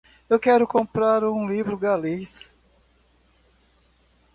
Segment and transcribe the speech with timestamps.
[0.27, 2.57] Eu quero comprar um livro galês.